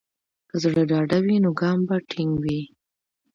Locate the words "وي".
1.25-1.37, 2.43-2.61